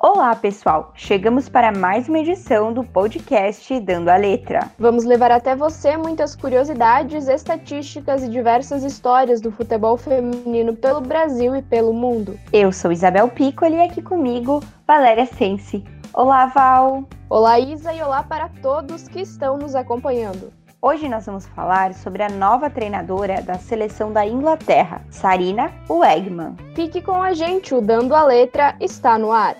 [0.00, 0.92] Olá, pessoal!
[0.94, 4.70] Chegamos para mais uma edição do podcast Dando a Letra.
[4.78, 11.56] Vamos levar até você muitas curiosidades, estatísticas e diversas histórias do futebol feminino pelo Brasil
[11.56, 12.38] e pelo mundo.
[12.52, 15.82] Eu sou Isabel Piccoli e aqui comigo Valéria Sense.
[16.14, 17.02] Olá, Val!
[17.28, 20.52] Olá, Isa, e olá para todos que estão nos acompanhando.
[20.80, 26.54] Hoje nós vamos falar sobre a nova treinadora da seleção da Inglaterra, Sarina Wegman.
[26.76, 29.56] Fique com a gente, o Dando a Letra está no ar.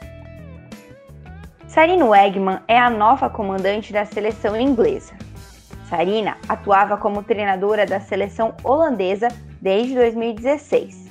[1.69, 5.13] Sarina Wegman é a nova comandante da seleção inglesa.
[5.85, 9.29] Sarina atuava como treinadora da seleção holandesa
[9.61, 11.07] desde 2016.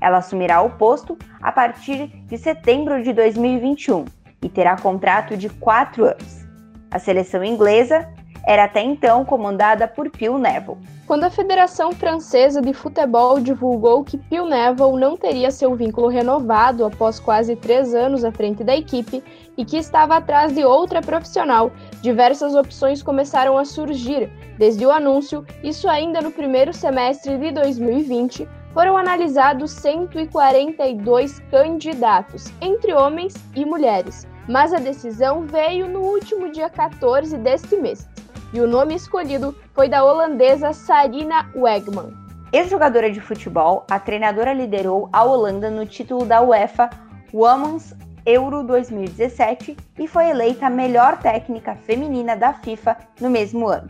[0.00, 4.04] Ela assumirá o posto a partir de setembro de 2021
[4.42, 6.44] e terá contrato de quatro anos.
[6.90, 8.12] A seleção inglesa
[8.44, 10.78] era até então comandada por Phil Neville.
[11.06, 16.84] Quando a Federação Francesa de Futebol divulgou que Phil Neville não teria seu vínculo renovado
[16.84, 19.22] após quase três anos à frente da equipe
[19.56, 24.30] e que estava atrás de outra profissional, diversas opções começaram a surgir.
[24.58, 32.94] Desde o anúncio, isso ainda no primeiro semestre de 2020, foram analisados 142 candidatos, entre
[32.94, 38.08] homens e mulheres, mas a decisão veio no último dia 14 deste mês
[38.52, 42.12] e o nome escolhido foi da holandesa Sarina Wegman.
[42.52, 46.90] Ex-jogadora de futebol, a treinadora liderou a Holanda no título da UEFA
[47.32, 47.94] Women's
[48.26, 53.88] Euro 2017 e foi eleita a melhor técnica feminina da FIFA no mesmo ano.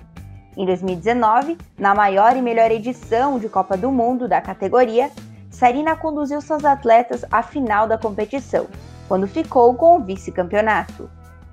[0.57, 5.11] Em 2019, na maior e melhor edição de Copa do Mundo da categoria,
[5.51, 8.67] Sarina conduziu seus atletas à final da competição,
[9.09, 11.11] quando ficou com o vice-campeonato.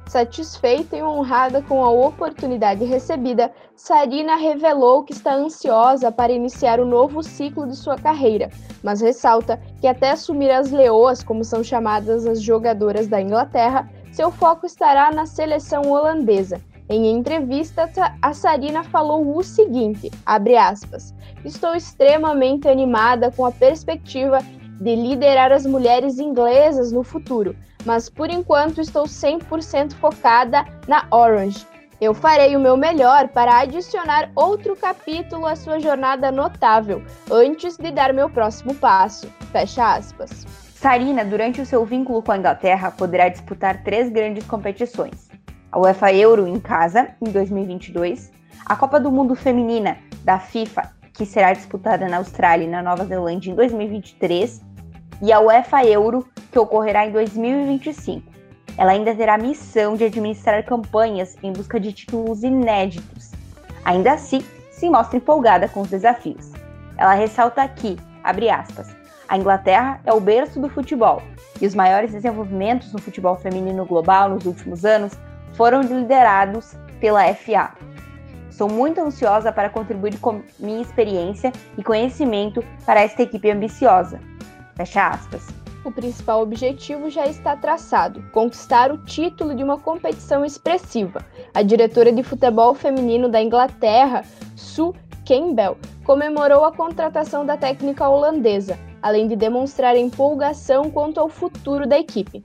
[0.10, 6.86] Satisfeita e honrada com a oportunidade recebida, Sarina revelou que está ansiosa para iniciar o
[6.86, 8.50] novo ciclo de sua carreira,
[8.82, 14.32] mas ressalta que até assumir as leoas, como são chamadas as jogadoras da Inglaterra, seu
[14.32, 16.60] foco estará na seleção holandesa.
[16.90, 17.88] Em entrevista,
[18.20, 21.14] a Sarina falou o seguinte, aspas,
[21.45, 24.39] Estou extremamente animada com a perspectiva
[24.80, 31.66] de liderar as mulheres inglesas no futuro mas por enquanto estou 100% focada na Orange.
[32.02, 37.92] Eu farei o meu melhor para adicionar outro capítulo à sua jornada notável antes de
[37.92, 39.28] dar meu próximo passo.
[39.52, 40.45] Fecha aspas.
[40.76, 45.30] Sarina, durante o seu vínculo com a Inglaterra, poderá disputar três grandes competições:
[45.70, 48.32] a UEFA Euro em casa, em 2022,
[48.66, 53.04] a Copa do Mundo Feminina da FIFA, que será disputada na Austrália e na Nova
[53.04, 54.62] Zelândia em 2023,
[55.22, 58.30] e a UEFA Euro, que ocorrerá em 2025.
[58.78, 63.32] Ela ainda terá a missão de administrar campanhas em busca de títulos inéditos.
[63.84, 64.42] Ainda assim,
[64.72, 66.52] se mostra empolgada com os desafios.
[66.98, 68.88] Ela ressalta aqui, abre aspas,
[69.30, 71.22] a Inglaterra é o berço do futebol
[71.62, 75.14] e os maiores desenvolvimentos no futebol feminino global nos últimos anos
[75.54, 77.72] foram liderados pela FA.
[78.50, 84.20] Sou muito ansiosa para contribuir com minha experiência e conhecimento para esta equipe ambiciosa.
[84.80, 85.45] Fecha aspas.
[85.84, 91.26] O principal objetivo já está traçado: conquistar o título de uma competição expressiva.
[91.54, 94.23] A diretora de futebol feminino da Inglaterra,
[94.56, 94.94] Sue
[95.28, 102.00] Campbell, comemorou a contratação da técnica holandesa, além de demonstrar empolgação quanto ao futuro da
[102.00, 102.42] equipe.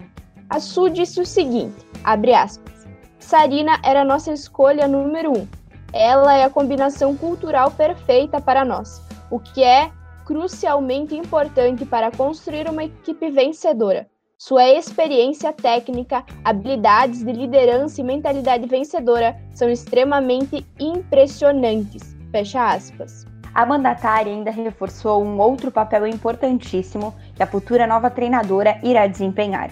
[0.51, 2.85] A Sue disse o seguinte: aspas,
[3.21, 5.47] Sarina era nossa escolha número um.
[5.93, 9.01] Ela é a combinação cultural perfeita para nós,
[9.31, 9.93] o que é
[10.25, 14.07] crucialmente importante para construir uma equipe vencedora.
[14.37, 22.17] Sua experiência técnica, habilidades de liderança e mentalidade vencedora são extremamente impressionantes.
[22.31, 23.25] Fecha aspas.
[23.55, 29.71] A mandatária ainda reforçou um outro papel importantíssimo que a futura nova treinadora irá desempenhar.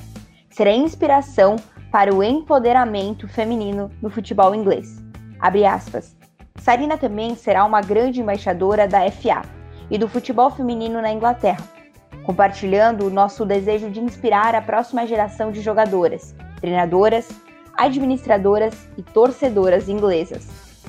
[0.48, 1.56] Será inspiração
[1.90, 5.02] para o empoderamento feminino no futebol inglês.
[5.40, 6.16] Abre aspas.
[6.60, 9.42] Sarina também será uma grande embaixadora da FA,
[9.92, 11.62] e do futebol feminino na Inglaterra,
[12.24, 17.28] compartilhando o nosso desejo de inspirar a próxima geração de jogadoras, treinadoras,
[17.76, 20.48] administradoras e torcedoras inglesas.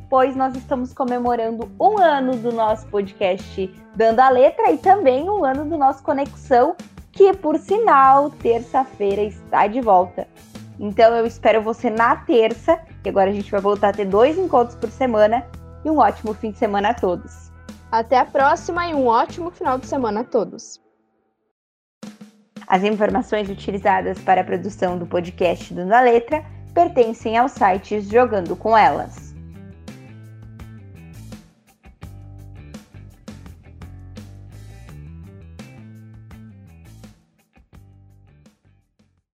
[0.08, 5.44] pois nós estamos comemorando um ano do nosso podcast Dando a Letra e também um
[5.44, 6.74] ano do nosso Conexão,
[7.12, 10.26] que, por sinal, terça-feira está de volta.
[10.78, 14.38] Então eu espero você na terça, que agora a gente vai voltar a ter dois
[14.38, 15.46] encontros por semana.
[15.84, 17.50] E um ótimo fim de semana a todos.
[17.92, 20.80] Até a próxima e um ótimo final de semana a todos.
[22.70, 28.55] As informações utilizadas para a produção do podcast Dando a Letra pertencem aos sites Jogando
[28.55, 29.29] com Elas.